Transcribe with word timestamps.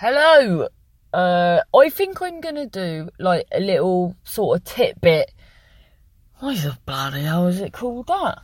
Hello. 0.00 0.68
Uh, 1.12 1.58
I 1.74 1.88
think 1.88 2.22
I'm 2.22 2.40
gonna 2.40 2.68
do 2.68 3.08
like 3.18 3.48
a 3.50 3.58
little 3.58 4.14
sort 4.22 4.56
of 4.56 4.64
tidbit. 4.64 5.32
Why 6.38 6.54
the 6.54 6.78
bloody 6.86 7.22
hell 7.22 7.48
is 7.48 7.58
it 7.58 7.72
called 7.72 8.06
that? 8.06 8.38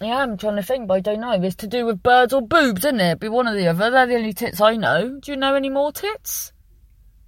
Yeah, 0.00 0.18
I'm 0.18 0.36
trying 0.36 0.54
to 0.54 0.62
think, 0.62 0.86
but 0.86 0.94
I 0.94 1.00
don't 1.00 1.18
know. 1.18 1.32
It's 1.32 1.56
to 1.56 1.66
do 1.66 1.84
with 1.84 2.00
birds 2.00 2.32
or 2.32 2.40
boobs, 2.40 2.84
isn't 2.84 3.00
it? 3.00 3.18
Be 3.18 3.28
one 3.28 3.48
or 3.48 3.56
the 3.56 3.66
other. 3.66 3.90
They're 3.90 4.06
the 4.06 4.14
only 4.14 4.32
tits 4.32 4.60
I 4.60 4.76
know. 4.76 5.18
Do 5.18 5.32
you 5.32 5.36
know 5.36 5.56
any 5.56 5.68
more 5.68 5.90
tits? 5.90 6.52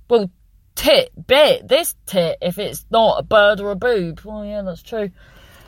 Well, 0.09 0.31
tit 0.77 1.11
bit. 1.27 1.67
This 1.67 1.97
tit, 2.07 2.39
if 2.41 2.57
it's 2.57 2.87
not 2.89 3.19
a 3.19 3.25
bird 3.25 3.59
or 3.59 3.73
a 3.73 3.77
boob. 3.77 4.21
Well, 4.21 4.45
yeah, 4.45 4.63
that's 4.63 4.83
true. 4.83 5.11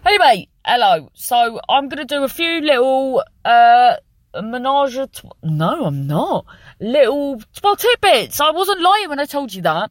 Anyway, 0.06 0.46
hello. 0.64 1.11
So 1.14 1.59
I'm 1.68 1.88
gonna 1.88 2.04
do 2.04 2.22
a 2.22 2.29
few 2.29 2.61
little 2.61 3.24
uh 3.45 3.96
menage 4.41 4.96
a 4.96 5.07
tw- 5.09 5.33
No, 5.43 5.85
I'm 5.85 6.07
not. 6.07 6.46
Little 6.81 7.43
well 7.63 7.77
tidbits. 7.77 8.40
I 8.40 8.50
wasn't 8.50 8.81
lying 8.81 9.09
when 9.09 9.21
I 9.21 9.27
told 9.27 9.53
you 9.53 9.63
that. 9.63 9.90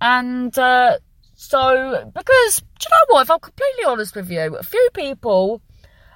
And 0.00 0.56
uh 0.58 0.98
so 1.34 2.10
because 2.14 2.58
do 2.58 2.86
you 2.86 2.90
know 2.90 3.14
what? 3.14 3.22
If 3.22 3.30
I'm 3.30 3.40
completely 3.40 3.84
honest 3.84 4.14
with 4.14 4.30
you, 4.30 4.56
a 4.56 4.62
few 4.62 4.88
people 4.94 5.60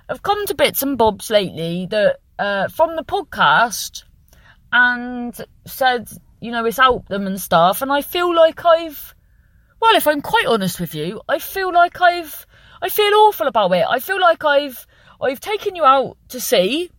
have 0.09 0.23
come 0.23 0.47
to 0.47 0.55
bits 0.55 0.83
and 0.83 0.97
bobs 0.97 1.31
lately 1.31 1.87
that 1.91 2.19
uh, 2.39 2.69
from 2.69 2.97
the 2.97 3.05
podcast 3.05 4.05
and 4.73 5.37
said, 5.67 6.09
you 6.41 6.53
know, 6.53 6.65
it's 6.65 6.77
helped 6.77 7.09
them 7.09 7.27
and 7.27 7.41
stuff. 7.41 7.83
And 7.83 7.91
I 7.91 8.03
feel 8.03 8.35
like 8.35 8.65
I've, 8.65 9.15
well, 9.81 9.97
if 9.97 10.07
I'm 10.07 10.21
quite 10.21 10.47
honest 10.47 10.81
with 10.81 10.95
you, 10.95 11.21
I 11.29 11.39
feel 11.39 11.73
like 11.73 12.01
I've, 12.01 12.47
I 12.83 12.89
feel 12.89 13.13
awful 13.15 13.47
about 13.47 13.73
it. 13.73 13.85
I 13.89 14.01
feel 14.01 14.21
like 14.21 14.45
I've, 14.45 14.87
I've 15.21 15.41
taken 15.41 15.77
you 15.77 15.85
out 15.85 16.17
to 16.29 16.41
sea, 16.41 16.91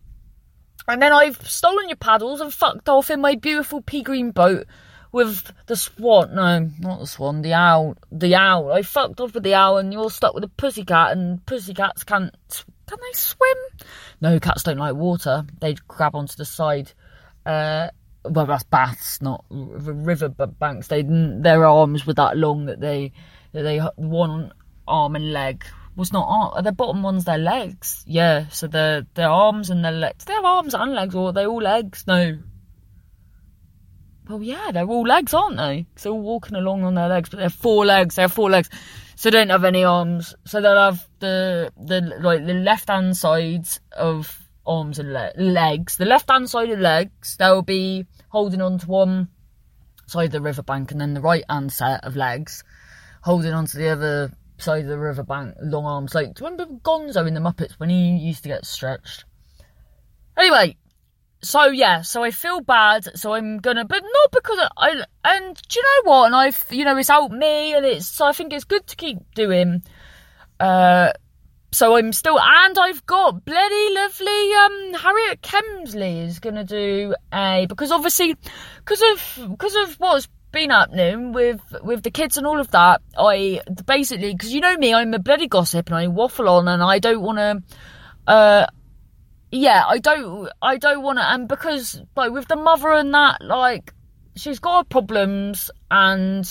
and 0.88 1.00
then 1.00 1.12
I've 1.12 1.48
stolen 1.48 1.88
your 1.88 1.96
paddles 1.96 2.40
and 2.40 2.52
fucked 2.52 2.88
off 2.88 3.10
in 3.10 3.20
my 3.20 3.34
beautiful 3.34 3.82
pea 3.82 4.02
green 4.02 4.30
boat 4.30 4.66
with 5.12 5.52
the 5.66 5.76
swan. 5.76 6.34
No, 6.34 6.70
not 6.80 7.00
the 7.00 7.06
swan. 7.06 7.42
The 7.42 7.54
owl. 7.54 7.96
The 8.10 8.34
owl. 8.34 8.72
I 8.72 8.82
fucked 8.82 9.20
off 9.20 9.34
with 9.34 9.42
the 9.42 9.54
owl, 9.54 9.78
and 9.78 9.92
you're 9.92 10.10
stuck 10.10 10.34
with 10.34 10.44
a 10.44 10.48
pussycat, 10.48 11.12
and 11.12 11.44
pussycats 11.46 12.04
can't 12.04 12.34
can 12.88 12.98
they 13.00 13.12
swim? 13.12 13.58
No, 14.20 14.40
cats 14.40 14.62
don't 14.62 14.78
like 14.78 14.94
water. 14.94 15.44
They 15.60 15.74
grab 15.86 16.14
onto 16.14 16.36
the 16.36 16.46
side. 16.46 16.92
Uh, 17.44 17.88
well, 18.24 18.46
that's 18.46 18.64
baths, 18.64 19.20
not 19.20 19.44
river 19.50 20.28
banks. 20.30 20.88
They 20.88 21.02
their 21.02 21.66
arms 21.66 22.06
were 22.06 22.14
that 22.14 22.36
long 22.36 22.66
that 22.66 22.80
they 22.80 23.12
that 23.52 23.62
they 23.62 23.78
one 23.96 24.52
arm 24.86 25.16
and 25.16 25.32
leg 25.32 25.64
was 25.98 26.12
not 26.12 26.26
arm. 26.28 26.64
The 26.64 26.72
bottom 26.72 27.02
one's 27.02 27.24
their 27.24 27.38
legs. 27.38 28.04
Yeah, 28.06 28.48
so 28.48 28.68
their 28.68 29.06
their 29.14 29.28
arms 29.28 29.68
and 29.68 29.84
their 29.84 29.92
legs. 29.92 30.24
They 30.24 30.32
have 30.32 30.44
arms 30.44 30.72
and 30.74 30.94
legs, 30.94 31.14
or 31.14 31.28
are 31.28 31.32
they 31.32 31.46
all 31.46 31.60
legs? 31.60 32.04
No. 32.06 32.38
Well, 34.28 34.42
yeah, 34.42 34.70
they're 34.72 34.86
all 34.86 35.06
legs, 35.06 35.34
aren't 35.34 35.56
they? 35.56 35.86
Because 35.88 36.04
they're 36.04 36.12
all 36.12 36.20
walking 36.20 36.56
along 36.56 36.84
on 36.84 36.94
their 36.94 37.08
legs, 37.08 37.30
but 37.30 37.38
they're 37.38 37.50
four 37.50 37.84
legs. 37.84 38.16
They 38.16 38.22
have 38.22 38.32
four 38.32 38.50
legs 38.50 38.70
so 39.18 39.30
they 39.30 39.38
don't 39.38 39.50
have 39.50 39.64
any 39.64 39.82
arms. 39.82 40.36
So 40.44 40.60
they'll 40.60 40.76
have 40.76 41.04
the 41.18 41.72
the 41.76 42.00
like 42.20 42.46
the 42.46 42.54
left 42.54 42.88
hand 42.88 43.16
sides 43.16 43.80
of 43.96 44.48
arms 44.64 45.00
and 45.00 45.12
le- 45.12 45.32
legs. 45.36 45.96
The 45.96 46.04
left 46.04 46.30
hand 46.30 46.48
side 46.48 46.70
of 46.70 46.78
legs 46.78 47.36
they'll 47.36 47.62
be 47.62 48.06
holding 48.28 48.62
on 48.62 48.78
to 48.78 48.86
one 48.86 49.26
side 50.06 50.26
of 50.26 50.30
the 50.32 50.40
riverbank, 50.40 50.92
and 50.92 51.00
then 51.00 51.14
the 51.14 51.20
right 51.20 51.44
hand 51.50 51.72
set 51.72 52.04
of 52.04 52.14
legs 52.14 52.62
holding 53.22 53.52
on 53.52 53.66
to 53.66 53.76
the 53.76 53.88
other 53.88 54.32
side 54.58 54.82
of 54.82 54.88
the 54.88 54.98
riverbank. 54.98 55.54
Long 55.62 55.84
arms. 55.84 56.14
Like 56.14 56.34
do 56.34 56.44
you 56.44 56.50
remember 56.50 56.74
Gonzo 56.82 57.26
in 57.26 57.34
the 57.34 57.40
Muppets 57.40 57.72
when 57.78 57.90
he 57.90 58.16
used 58.16 58.42
to 58.42 58.48
get 58.48 58.66
stretched? 58.66 59.24
Anyway, 60.36 60.76
so 61.42 61.66
yeah, 61.66 62.02
so 62.02 62.24
I 62.24 62.30
feel 62.30 62.60
bad, 62.60 63.16
so 63.18 63.34
I'm 63.34 63.58
gonna, 63.58 63.84
but 63.84 64.02
not 64.02 64.32
because 64.32 64.58
I, 64.76 65.04
and 65.24 65.56
do 65.68 65.78
you 65.78 65.82
know 65.82 66.10
what? 66.10 66.26
And 66.26 66.34
I've, 66.34 66.64
you 66.70 66.84
know, 66.84 66.96
it's 66.96 67.08
helped 67.08 67.34
me, 67.34 67.74
and 67.74 67.84
it's, 67.84 68.06
so 68.06 68.26
I 68.26 68.32
think 68.32 68.52
it's 68.52 68.64
good 68.64 68.86
to 68.88 68.96
keep 68.96 69.18
doing. 69.34 69.82
Uh, 70.58 71.12
so 71.70 71.96
I'm 71.96 72.12
still, 72.12 72.40
and 72.40 72.78
I've 72.78 73.04
got 73.06 73.44
bloody 73.44 73.94
lovely, 73.94 74.54
um, 74.54 74.94
Harriet 74.94 75.42
Kemsley 75.42 76.24
is 76.24 76.40
gonna 76.40 76.64
do 76.64 77.14
a, 77.32 77.66
because 77.68 77.92
obviously, 77.92 78.36
because 78.78 79.02
of, 79.02 79.50
because 79.50 79.76
of 79.76 79.94
what's 80.00 80.28
been 80.50 80.70
happening 80.70 81.32
with, 81.32 81.60
with 81.82 82.02
the 82.02 82.10
kids 82.10 82.36
and 82.36 82.46
all 82.46 82.58
of 82.58 82.70
that, 82.70 83.02
I, 83.16 83.60
basically, 83.86 84.32
because 84.32 84.52
you 84.52 84.60
know 84.60 84.76
me, 84.76 84.94
I'm 84.94 85.14
a 85.14 85.18
bloody 85.18 85.48
gossip, 85.48 85.88
and 85.88 85.96
I 85.96 86.08
waffle 86.08 86.48
on, 86.48 86.68
and 86.68 86.82
I 86.82 86.98
don't 86.98 87.20
wanna, 87.20 87.62
uh, 88.26 88.66
yeah, 89.50 89.84
I 89.86 89.98
don't, 89.98 90.50
I 90.60 90.76
don't 90.76 91.02
want 91.02 91.18
to, 91.18 91.30
and 91.30 91.48
because 91.48 92.02
like 92.16 92.32
with 92.32 92.48
the 92.48 92.56
mother 92.56 92.92
and 92.92 93.12
that, 93.14 93.42
like 93.42 93.92
she's 94.36 94.58
got 94.58 94.88
problems, 94.88 95.70
and 95.90 96.50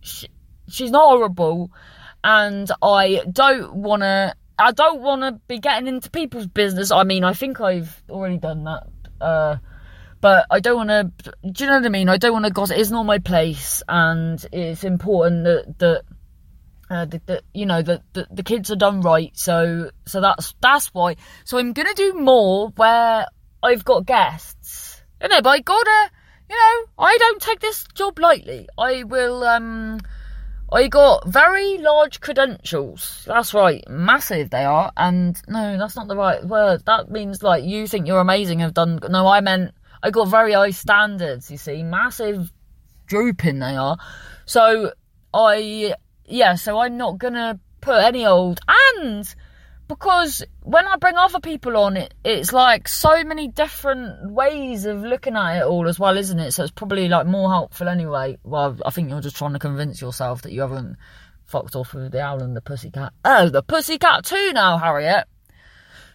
she, 0.00 0.28
she's 0.68 0.90
not 0.90 1.08
horrible, 1.08 1.70
and 2.24 2.70
I 2.82 3.22
don't 3.30 3.74
want 3.74 4.02
to, 4.02 4.34
I 4.58 4.72
don't 4.72 5.00
want 5.00 5.22
to 5.22 5.40
be 5.48 5.58
getting 5.58 5.88
into 5.88 6.10
people's 6.10 6.46
business. 6.46 6.90
I 6.90 7.04
mean, 7.04 7.24
I 7.24 7.32
think 7.32 7.60
I've 7.60 8.02
already 8.10 8.38
done 8.38 8.64
that, 8.64 8.86
uh, 9.20 9.56
but 10.20 10.46
I 10.50 10.60
don't 10.60 10.86
want 10.86 10.90
to. 10.90 11.32
Do 11.48 11.64
you 11.64 11.70
know 11.70 11.76
what 11.76 11.86
I 11.86 11.88
mean? 11.88 12.08
I 12.08 12.16
don't 12.16 12.32
want 12.32 12.44
to 12.44 12.50
gossip. 12.50 12.76
It's 12.76 12.90
not 12.90 13.04
my 13.04 13.18
place, 13.18 13.82
and 13.88 14.44
it's 14.52 14.84
important 14.84 15.44
that 15.44 15.78
that 15.78 16.02
uh, 16.90 17.04
the, 17.04 17.22
the, 17.26 17.42
you 17.54 17.66
know 17.66 17.82
the, 17.82 18.02
the, 18.12 18.26
the 18.30 18.42
kids 18.42 18.70
are 18.70 18.76
done 18.76 19.00
right 19.00 19.30
so 19.34 19.90
so 20.06 20.20
that's 20.20 20.54
that's 20.60 20.88
why 20.88 21.14
so 21.44 21.56
i'm 21.56 21.72
gonna 21.72 21.94
do 21.94 22.14
more 22.14 22.70
where 22.70 23.26
i've 23.62 23.84
got 23.84 24.04
guests 24.04 25.00
you 25.22 25.28
know 25.28 25.40
but 25.40 25.50
i 25.50 25.60
gotta 25.60 26.10
you 26.48 26.56
know 26.56 26.86
i 26.98 27.16
don't 27.18 27.40
take 27.40 27.60
this 27.60 27.86
job 27.94 28.18
lightly 28.18 28.68
i 28.76 29.04
will 29.04 29.44
um 29.44 30.00
i 30.72 30.88
got 30.88 31.26
very 31.28 31.78
large 31.78 32.20
credentials 32.20 33.22
that's 33.26 33.54
right 33.54 33.88
massive 33.88 34.50
they 34.50 34.64
are 34.64 34.90
and 34.96 35.40
no 35.46 35.78
that's 35.78 35.94
not 35.94 36.08
the 36.08 36.16
right 36.16 36.44
word 36.44 36.84
that 36.86 37.08
means 37.08 37.40
like 37.40 37.62
you 37.62 37.86
think 37.86 38.08
you're 38.08 38.20
amazing 38.20 38.58
have 38.58 38.74
done 38.74 38.98
no 39.08 39.28
i 39.28 39.40
meant 39.40 39.72
i 40.02 40.10
got 40.10 40.28
very 40.28 40.52
high 40.52 40.70
standards 40.70 41.50
you 41.50 41.56
see 41.56 41.82
massive 41.82 42.52
drooping 43.06 43.58
they 43.58 43.76
are 43.76 43.96
so 44.46 44.92
i 45.34 45.94
yeah, 46.30 46.54
so 46.54 46.78
I'm 46.78 46.96
not 46.96 47.18
gonna 47.18 47.58
put 47.80 48.02
any 48.02 48.24
old 48.24 48.60
and 48.68 49.34
because 49.88 50.44
when 50.62 50.86
I 50.86 50.96
bring 50.96 51.16
other 51.16 51.40
people 51.40 51.76
on 51.76 51.96
it, 51.96 52.14
it's 52.24 52.52
like 52.52 52.86
so 52.86 53.24
many 53.24 53.48
different 53.48 54.30
ways 54.30 54.84
of 54.84 55.02
looking 55.02 55.34
at 55.34 55.58
it 55.58 55.64
all 55.64 55.88
as 55.88 55.98
well, 55.98 56.16
isn't 56.16 56.38
it? 56.38 56.52
So 56.52 56.62
it's 56.62 56.70
probably 56.70 57.08
like 57.08 57.26
more 57.26 57.50
helpful 57.50 57.88
anyway. 57.88 58.38
Well, 58.44 58.78
I 58.86 58.90
think 58.90 59.10
you're 59.10 59.20
just 59.20 59.36
trying 59.36 59.54
to 59.54 59.58
convince 59.58 60.00
yourself 60.00 60.42
that 60.42 60.52
you 60.52 60.60
haven't 60.60 60.96
fucked 61.46 61.74
off 61.74 61.92
with 61.92 62.12
the 62.12 62.20
owl 62.20 62.40
and 62.40 62.56
the 62.56 62.60
pussycat. 62.60 63.12
Oh, 63.24 63.48
the 63.48 63.64
pussycat 63.64 64.24
too 64.24 64.52
now, 64.52 64.78
Harriet. 64.78 65.24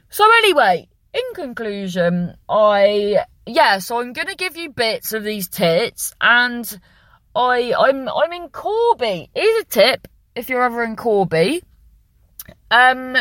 So 0.09 0.23
anyway, 0.37 0.87
in 1.13 1.33
conclusion, 1.33 2.37
I 2.47 3.25
yeah, 3.45 3.79
so 3.79 3.99
I'm 3.99 4.13
gonna 4.13 4.35
give 4.35 4.57
you 4.57 4.69
bits 4.69 5.13
of 5.13 5.23
these 5.23 5.47
tits 5.47 6.13
and 6.19 6.79
I 7.35 7.73
I'm 7.77 8.09
I'm 8.09 8.33
in 8.33 8.49
Corby. 8.49 9.29
Here's 9.35 9.61
a 9.61 9.65
tip 9.65 10.07
if 10.35 10.49
you're 10.49 10.63
ever 10.63 10.83
in 10.83 10.95
Corby. 10.95 11.63
Um 12.71 13.15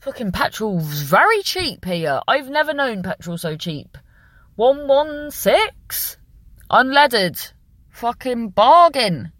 fucking 0.00 0.32
petrol's 0.32 1.02
very 1.02 1.42
cheap 1.42 1.84
here. 1.84 2.20
I've 2.26 2.50
never 2.50 2.74
known 2.74 3.02
petrol 3.02 3.38
so 3.38 3.56
cheap. 3.56 3.96
116 4.56 6.20
unleaded. 6.70 7.52
Fucking 7.90 8.50
bargain. 8.50 9.32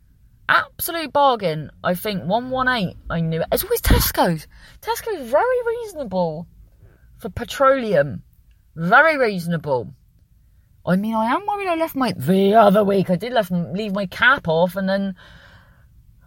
Absolute 0.49 1.13
bargain. 1.13 1.71
I 1.85 1.95
think 1.95 2.25
118. 2.25 2.97
I 3.09 3.21
knew 3.21 3.41
it. 3.41 3.47
It's 3.53 3.65
always 3.65 3.81
Tesco's. 3.81 4.47
Tesco's 4.81 5.31
very 5.31 5.67
reasonable 5.67 6.47
for 7.19 7.29
petroleum. 7.29 8.23
Very 8.77 9.19
reasonable. 9.19 9.93
I 10.87 10.97
mean, 10.97 11.15
I 11.15 11.27
am 11.27 11.47
worried 11.47 11.69
I 11.69 11.75
left 11.75 11.95
my 11.95 12.13
the 12.13 12.55
other 12.55 12.85
week. 12.85 13.11
I 13.11 13.17
did 13.17 13.33
left 13.33 13.51
leave 13.51 13.93
my 13.93 14.07
cap 14.07 14.49
off, 14.49 14.77
and 14.77 14.89
then 14.89 15.15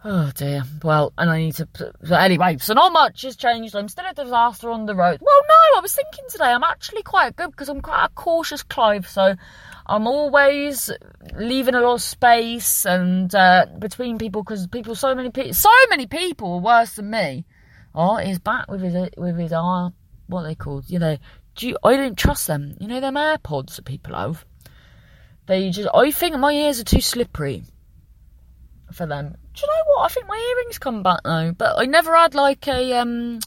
oh 0.04 0.30
dear. 0.34 0.62
Well, 0.82 1.12
and 1.18 1.30
I 1.30 1.38
need 1.38 1.54
to. 1.56 1.68
So 2.04 2.14
anyway, 2.14 2.58
so 2.58 2.74
not 2.74 2.92
much 2.92 3.22
has 3.22 3.36
changed. 3.36 3.74
I'm 3.74 3.88
still 3.88 4.04
a 4.08 4.14
disaster 4.14 4.70
on 4.70 4.86
the 4.86 4.94
road. 4.94 5.18
Well, 5.20 5.42
no, 5.48 5.78
I 5.78 5.80
was 5.80 5.94
thinking 5.94 6.24
today 6.28 6.44
I'm 6.44 6.62
actually 6.62 7.02
quite 7.02 7.34
good 7.34 7.50
because 7.50 7.68
I'm 7.68 7.80
quite 7.80 8.04
a 8.04 8.08
cautious 8.10 8.62
Clive. 8.62 9.08
So 9.08 9.34
I'm 9.86 10.06
always 10.06 10.90
leaving 11.36 11.74
a 11.74 11.80
lot 11.80 11.94
of 11.94 12.02
space 12.02 12.86
and 12.86 13.34
uh, 13.34 13.66
between 13.78 14.18
people 14.18 14.42
because 14.42 14.66
people, 14.68 14.94
so 14.94 15.14
many 15.14 15.30
people, 15.30 15.54
so 15.54 15.70
many 15.90 16.06
people 16.06 16.54
are 16.54 16.60
worse 16.60 16.94
than 16.94 17.10
me. 17.10 17.44
Oh, 17.94 18.16
he's 18.16 18.38
back 18.38 18.70
with 18.70 18.82
his 18.82 19.10
with 19.16 19.36
his 19.36 19.52
uh, 19.52 19.90
what 20.26 20.42
they 20.44 20.54
called? 20.54 20.88
You 20.88 20.98
know, 21.00 21.16
do 21.54 21.68
you, 21.68 21.78
I 21.84 21.96
don't 21.96 22.18
trust 22.18 22.46
them. 22.46 22.76
You 22.80 22.88
know 22.88 23.00
them 23.00 23.14
AirPods 23.14 23.76
that 23.76 23.84
people 23.84 24.14
have. 24.14 24.44
They 25.46 25.70
just, 25.70 25.88
I 25.94 26.10
think 26.10 26.36
my 26.38 26.52
ears 26.52 26.80
are 26.80 26.84
too 26.84 27.00
slippery 27.00 27.64
for 28.92 29.06
them. 29.06 29.36
Do 29.54 29.60
you 29.60 29.66
know 29.66 29.82
what? 29.86 30.04
I 30.04 30.08
think 30.08 30.26
my 30.26 30.54
earrings 30.56 30.78
come 30.78 31.02
back 31.02 31.20
now, 31.24 31.52
but 31.52 31.78
I 31.78 31.84
never 31.84 32.16
had 32.16 32.34
like 32.34 32.66
a 32.66 32.94
um, 32.94 33.40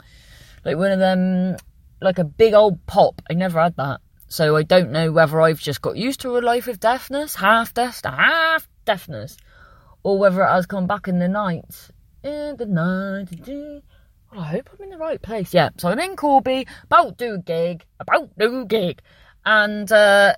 like 0.63 0.77
one 0.77 0.91
of 0.91 0.99
them, 0.99 1.57
like 2.01 2.19
a 2.19 2.23
big 2.23 2.53
old 2.53 2.85
pop. 2.85 3.21
I 3.29 3.33
never 3.33 3.59
had 3.59 3.75
that. 3.77 4.01
So 4.29 4.55
I 4.55 4.63
don't 4.63 4.91
know 4.91 5.11
whether 5.11 5.41
I've 5.41 5.59
just 5.59 5.81
got 5.81 5.97
used 5.97 6.21
to 6.21 6.37
a 6.37 6.39
life 6.39 6.67
of 6.67 6.79
deafness, 6.79 7.35
half 7.35 7.73
deaf, 7.73 8.01
half 8.03 8.67
deafness, 8.85 9.37
or 10.03 10.19
whether 10.19 10.43
it 10.43 10.49
has 10.49 10.65
come 10.65 10.87
back 10.87 11.07
in 11.07 11.19
the 11.19 11.27
night. 11.27 11.89
In 12.23 12.57
the 12.57 12.65
night. 12.65 13.83
Well, 14.31 14.41
I 14.41 14.47
hope 14.47 14.69
I'm 14.73 14.83
in 14.83 14.89
the 14.89 14.97
right 14.97 15.21
place. 15.21 15.53
Yeah, 15.53 15.69
so 15.77 15.89
I'm 15.89 15.99
in 15.99 16.15
Corby, 16.15 16.67
about 16.83 17.17
do 17.17 17.37
gig, 17.37 17.85
about 17.99 18.29
do 18.37 18.65
gig. 18.65 19.01
And, 19.45 19.89
uh, 19.91 20.33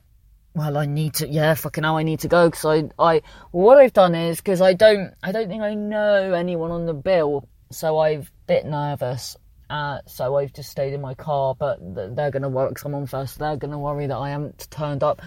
well, 0.53 0.77
I 0.77 0.86
need 0.86 1.15
to, 1.15 1.27
yeah, 1.27 1.53
fucking 1.56 1.83
hell, 1.83 1.97
I 1.97 2.03
need 2.03 2.19
to 2.19 2.27
go 2.27 2.50
because 2.50 2.65
I, 2.65 2.89
I, 3.03 3.21
what 3.51 3.77
I've 3.77 3.94
done 3.94 4.13
is 4.13 4.38
because 4.38 4.62
I 4.62 4.74
don't, 4.74 5.13
I 5.24 5.31
don't 5.31 5.47
think 5.47 5.63
I 5.63 5.74
know 5.74 6.33
anyone 6.33 6.71
on 6.71 6.86
the 6.86 6.94
bill, 6.94 7.47
so 7.71 7.97
I've 7.97 8.27
a 8.27 8.47
bit 8.47 8.65
nervous. 8.65 9.38
Uh, 9.69 10.00
so 10.07 10.35
I've 10.35 10.53
just 10.53 10.69
stayed 10.69 10.94
in 10.94 11.01
my 11.01 11.13
car, 11.13 11.56
but 11.56 11.77
they're 11.80 12.31
to 12.31 12.50
worry 12.50 12.69
because 12.69 12.85
I'm 12.85 12.95
on 12.95 13.06
first. 13.06 13.38
They're 13.38 13.57
to 13.57 13.77
worry 13.77 14.07
that 14.07 14.18
I 14.18 14.31
haven't 14.31 14.68
turned 14.71 15.03
up. 15.03 15.21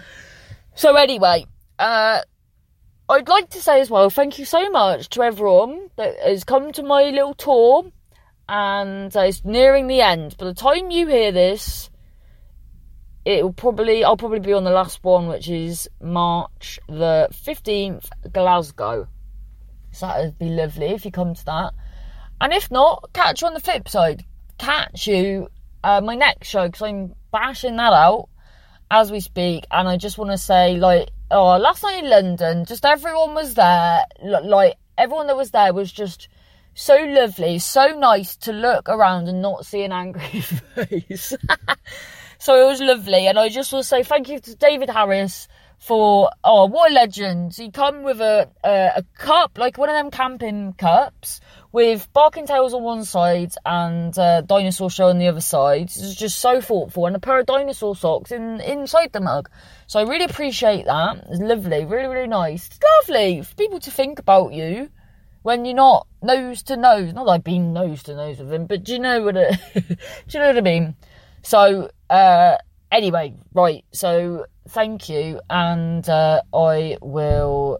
So 0.75 0.95
anyway, 0.95 1.45
uh, 1.79 2.21
I'd 3.07 3.29
like 3.29 3.49
to 3.51 3.61
say 3.61 3.79
as 3.79 3.89
well, 3.89 4.09
thank 4.09 4.39
you 4.39 4.45
so 4.45 4.69
much 4.69 5.09
to 5.09 5.23
everyone 5.23 5.89
that 5.95 6.17
has 6.19 6.43
come 6.43 6.71
to 6.73 6.83
my 6.83 7.03
little 7.03 7.33
tour, 7.33 7.85
and 8.47 9.15
uh, 9.15 9.21
it's 9.21 9.43
nearing 9.45 9.87
the 9.87 10.01
end. 10.01 10.37
By 10.37 10.45
the 10.45 10.53
time 10.53 10.91
you 10.91 11.07
hear 11.07 11.31
this, 11.31 11.89
it'll 13.25 13.53
probably 13.53 14.03
I'll 14.03 14.17
probably 14.17 14.39
be 14.39 14.53
on 14.53 14.63
the 14.63 14.71
last 14.71 15.03
one, 15.03 15.27
which 15.27 15.49
is 15.49 15.89
March 16.01 16.79
the 16.87 17.29
fifteenth, 17.31 18.09
Glasgow. 18.31 19.07
So 19.91 20.07
that'd 20.07 20.37
be 20.39 20.49
lovely 20.49 20.87
if 20.87 21.05
you 21.05 21.11
come 21.11 21.35
to 21.35 21.45
that. 21.45 21.73
And 22.41 22.51
if 22.51 22.69
not, 22.71 23.11
catch 23.13 23.41
you 23.41 23.47
on 23.47 23.53
the 23.53 23.59
flip 23.59 23.87
side. 23.87 24.25
Catch 24.57 25.07
you 25.07 25.49
uh, 25.83 26.01
my 26.01 26.15
next 26.15 26.49
show 26.49 26.67
because 26.67 26.81
I'm 26.81 27.13
bashing 27.31 27.77
that 27.77 27.93
out 27.93 28.29
as 28.89 29.11
we 29.11 29.19
speak. 29.19 29.65
And 29.71 29.87
I 29.87 29.97
just 29.97 30.17
want 30.17 30.31
to 30.31 30.37
say, 30.37 30.77
like, 30.77 31.09
oh, 31.31 31.57
last 31.57 31.83
night 31.83 32.03
in 32.03 32.09
London, 32.09 32.65
just 32.65 32.85
everyone 32.85 33.33
was 33.33 33.53
there. 33.53 34.03
Like, 34.23 34.75
everyone 34.97 35.27
that 35.27 35.37
was 35.37 35.51
there 35.51 35.73
was 35.73 35.91
just 35.91 36.27
so 36.75 36.95
lovely, 36.95 37.59
so 37.59 37.87
nice 37.87 38.35
to 38.37 38.51
look 38.51 38.89
around 38.89 39.27
and 39.27 39.41
not 39.41 39.65
see 39.65 39.83
an 39.83 39.91
angry 39.91 40.41
face. 40.41 41.35
so 42.39 42.61
it 42.61 42.67
was 42.67 42.81
lovely, 42.81 43.27
and 43.27 43.37
I 43.37 43.49
just 43.49 43.71
want 43.71 43.83
to 43.83 43.87
say 43.87 44.03
thank 44.03 44.29
you 44.29 44.39
to 44.39 44.55
David 44.55 44.89
Harris 44.89 45.47
for 45.77 46.31
oh 46.43 46.65
what 46.65 46.91
a 46.91 46.93
legend. 46.93 47.53
He 47.55 47.69
come 47.69 48.03
with 48.03 48.21
a, 48.21 48.49
a, 48.63 48.91
a 48.97 49.03
cup 49.17 49.57
like 49.57 49.77
one 49.77 49.89
of 49.89 49.95
them 49.95 50.11
camping 50.11 50.73
cups 50.73 51.41
with 51.71 52.07
Barking 52.13 52.47
Tales 52.47 52.73
on 52.73 52.83
one 52.83 53.03
side 53.03 53.53
and 53.65 54.17
uh, 54.17 54.41
dinosaur 54.41 54.89
show 54.89 55.07
on 55.07 55.19
the 55.19 55.27
other 55.27 55.41
side. 55.41 55.83
It's 55.83 56.15
just 56.15 56.39
so 56.39 56.61
thoughtful, 56.61 57.05
and 57.05 57.15
a 57.15 57.19
pair 57.19 57.39
of 57.39 57.45
dinosaur 57.45 57.95
socks 57.95 58.31
in 58.31 58.61
inside 58.61 59.11
the 59.11 59.21
mug. 59.21 59.49
So 59.87 59.99
I 59.99 60.03
really 60.03 60.25
appreciate 60.25 60.85
that. 60.85 61.17
It's 61.29 61.39
lovely, 61.39 61.85
really 61.85 62.07
really 62.07 62.27
nice. 62.27 62.67
It's 62.67 62.79
lovely 63.01 63.43
for 63.43 63.53
people 63.55 63.79
to 63.81 63.91
think 63.91 64.17
about 64.17 64.53
you 64.53 64.89
when 65.43 65.65
you're 65.65 65.75
not 65.75 66.07
nose 66.21 66.63
to 66.63 66.75
nose. 66.75 67.13
Not 67.13 67.25
like 67.25 67.43
being 67.43 67.71
nose 67.73 68.03
to 68.03 68.15
nose 68.15 68.39
with 68.39 68.51
him, 68.51 68.65
but 68.65 68.83
do 68.83 68.93
you 68.93 68.99
know 68.99 69.21
what? 69.21 69.37
It, 69.37 69.59
do 69.75 69.95
you 70.29 70.39
know 70.39 70.47
what 70.47 70.57
I 70.57 70.61
mean? 70.61 70.95
So 71.43 71.91
uh, 72.09 72.57
anyway, 72.91 73.35
right. 73.53 73.85
So 73.91 74.45
thank 74.69 75.09
you, 75.09 75.39
and 75.49 76.07
uh, 76.09 76.41
I 76.53 76.97
will. 77.01 77.79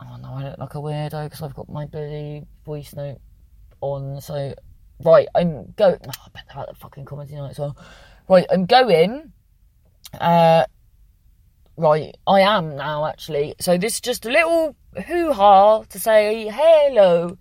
Oh 0.00 0.16
no, 0.16 0.28
I 0.34 0.50
look 0.50 0.58
like 0.58 0.74
a 0.74 0.78
weirdo 0.78 1.24
because 1.24 1.42
I've 1.42 1.54
got 1.54 1.68
my 1.68 1.86
bloody 1.86 2.42
voice 2.66 2.94
note 2.94 3.18
on. 3.80 4.20
So 4.20 4.54
right, 5.04 5.28
I'm 5.34 5.72
go. 5.76 5.96
Oh, 5.98 6.10
I 6.26 6.28
bet 6.34 6.44
they 6.48 6.54
that 6.54 6.68
the 6.68 6.74
fucking 6.74 7.04
comedy 7.04 7.34
night 7.36 7.52
as 7.52 7.58
well. 7.58 7.76
Right, 8.28 8.46
I'm 8.50 8.66
going. 8.66 9.32
Uh, 10.20 10.64
right, 11.76 12.16
I 12.26 12.40
am 12.40 12.76
now 12.76 13.06
actually. 13.06 13.54
So 13.60 13.78
this 13.78 13.94
is 13.94 14.00
just 14.00 14.26
a 14.26 14.30
little 14.30 14.76
hoo 15.06 15.32
ha 15.32 15.82
to 15.82 15.98
say 15.98 16.48
hello. 16.48 17.36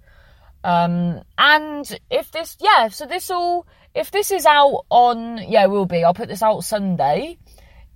Um, 0.64 1.22
and 1.38 2.00
if 2.10 2.32
this, 2.32 2.58
yeah, 2.60 2.88
so 2.88 3.06
this 3.06 3.30
all, 3.30 3.68
if 3.94 4.12
this 4.12 4.32
is 4.32 4.46
out 4.46 4.86
on, 4.90 5.40
yeah, 5.50 5.66
we'll 5.68 5.86
be. 5.86 6.04
I'll 6.04 6.14
put 6.14 6.30
this 6.30 6.42
out 6.42 6.64
Sunday. 6.64 7.38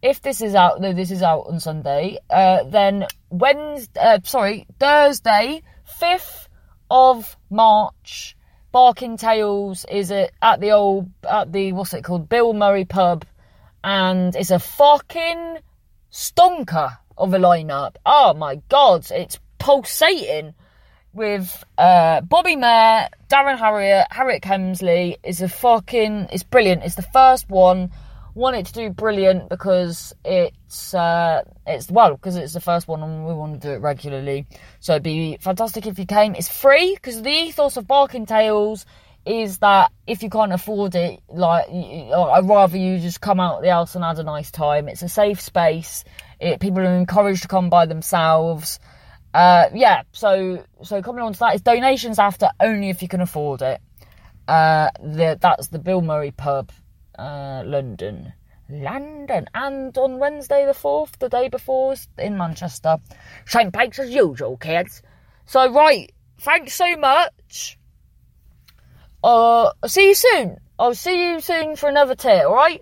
If 0.01 0.21
this 0.21 0.41
is 0.41 0.53
out, 0.53 0.79
no, 0.79 0.93
this 0.93 1.09
is 1.09 1.23
out 1.23 1.47
on 1.47 1.59
Sunday. 1.59 2.19
Uh, 2.29 2.63
then 2.63 3.07
Wednesday, 3.29 3.99
uh, 3.99 4.19
sorry, 4.23 4.67
Thursday, 4.79 5.63
fifth 5.85 6.49
of 6.91 7.35
March. 7.49 8.35
Barking 8.71 9.17
Tales 9.17 9.85
is 9.89 10.11
at, 10.11 10.31
at 10.41 10.59
the 10.59 10.71
old, 10.71 11.09
at 11.27 11.51
the 11.51 11.71
what's 11.71 11.93
it 11.93 12.03
called, 12.03 12.29
Bill 12.29 12.53
Murray 12.53 12.85
pub, 12.85 13.25
and 13.83 14.35
it's 14.35 14.51
a 14.51 14.59
fucking 14.59 15.57
stonker 16.11 16.97
of 17.17 17.33
a 17.33 17.37
lineup. 17.37 17.95
Oh 18.05 18.33
my 18.33 18.61
god, 18.69 19.09
it's 19.11 19.39
pulsating 19.57 20.53
with 21.13 21.63
uh, 21.77 22.21
Bobby 22.21 22.55
Mair, 22.55 23.09
Darren 23.27 23.57
Harriott, 23.57 24.07
Harriet 24.11 24.43
Kemsley 24.43 25.17
is 25.23 25.41
a 25.41 25.49
fucking 25.49 26.27
it's 26.31 26.43
brilliant. 26.43 26.83
It's 26.83 26.95
the 26.95 27.01
first 27.01 27.49
one. 27.49 27.91
Want 28.35 28.55
it 28.55 28.67
to 28.67 28.73
do 28.73 28.91
brilliant 28.91 29.49
because 29.49 30.13
it's 30.23 30.93
uh, 30.93 31.41
it's 31.65 31.89
well 31.89 32.13
because 32.13 32.35
it's 32.35 32.53
the 32.53 32.61
first 32.61 32.87
one 32.87 33.01
and 33.01 33.25
we 33.25 33.33
want 33.33 33.59
to 33.59 33.67
do 33.67 33.73
it 33.73 33.81
regularly. 33.81 34.45
So 34.79 34.93
it'd 34.93 35.01
be 35.01 35.37
fantastic 35.41 35.87
if 35.87 35.97
you 35.97 36.05
came. 36.05 36.35
It's 36.35 36.47
free 36.47 36.93
because 36.93 37.23
the 37.23 37.31
ethos 37.31 37.77
of 37.77 37.87
Barking 37.87 38.27
Tales 38.27 38.85
is 39.27 39.57
that 39.59 39.91
if 40.07 40.23
you 40.23 40.29
can't 40.29 40.53
afford 40.53 40.95
it, 40.95 41.19
like 41.27 41.67
I'd 41.69 42.47
rather 42.47 42.77
you 42.77 42.99
just 42.99 43.19
come 43.19 43.39
out 43.39 43.57
of 43.57 43.63
the 43.63 43.71
house 43.71 43.95
and 43.95 44.03
have 44.03 44.19
a 44.19 44.23
nice 44.23 44.51
time. 44.51 44.87
It's 44.87 45.01
a 45.01 45.09
safe 45.09 45.41
space. 45.41 46.03
It, 46.39 46.59
people 46.59 46.79
are 46.79 46.95
encouraged 46.95 47.41
to 47.41 47.47
come 47.47 47.69
by 47.69 47.85
themselves. 47.85 48.79
Uh, 49.33 49.65
yeah, 49.73 50.03
so 50.13 50.63
so 50.83 51.01
coming 51.01 51.21
on 51.21 51.33
to 51.33 51.39
that 51.39 51.55
is 51.55 51.61
donations 51.61 52.19
after 52.19 52.49
only 52.59 52.89
if 52.89 53.01
you 53.01 53.07
can 53.07 53.21
afford 53.21 53.61
it. 53.61 53.81
Uh, 54.47 54.89
the, 55.03 55.37
that's 55.39 55.67
the 55.67 55.79
Bill 55.79 56.01
Murray 56.01 56.31
pub, 56.31 56.71
uh, 57.19 57.63
London, 57.65 58.31
London, 58.69 59.47
and 59.53 59.97
on 59.97 60.19
Wednesday 60.19 60.65
the 60.65 60.73
fourth, 60.73 61.19
the 61.19 61.27
day 61.27 61.49
before, 61.49 61.95
in 62.17 62.37
Manchester. 62.37 62.97
Same 63.45 63.71
place 63.71 63.99
as 63.99 64.09
usual, 64.09 64.55
kids. 64.55 65.01
So 65.45 65.71
right, 65.71 66.11
thanks 66.39 66.75
so 66.75 66.95
much. 66.95 67.76
Uh, 69.23 69.71
I'll 69.81 69.89
see 69.89 70.07
you 70.09 70.15
soon. 70.15 70.57
I'll 70.79 70.95
see 70.95 71.31
you 71.31 71.39
soon 71.39 71.75
for 71.75 71.89
another 71.89 72.15
tit. 72.15 72.45
All 72.45 72.53
right. 72.53 72.81